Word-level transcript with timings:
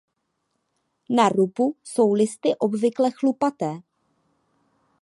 Na 1.09 1.29
rubu 1.29 1.75
jsou 1.83 2.13
listy 2.13 2.55
obvykle 2.57 3.11
chlupaté. 3.11 3.81